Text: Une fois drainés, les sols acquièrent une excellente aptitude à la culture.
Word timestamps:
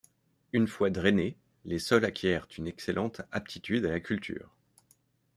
Une 0.51 0.67
fois 0.67 0.89
drainés, 0.89 1.37
les 1.63 1.77
sols 1.77 2.05
acquièrent 2.05 2.47
une 2.57 2.65
excellente 2.65 3.21
aptitude 3.31 3.85
à 3.85 3.91
la 3.91 3.99
culture. 3.99 4.49